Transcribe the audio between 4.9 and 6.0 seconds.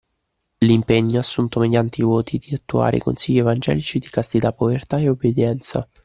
e obbedienza